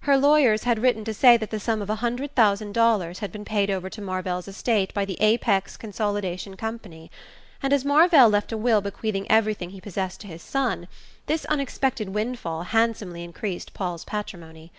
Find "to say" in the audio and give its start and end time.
1.04-1.36